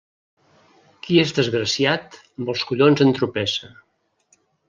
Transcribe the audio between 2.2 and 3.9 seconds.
amb els collons entropessa.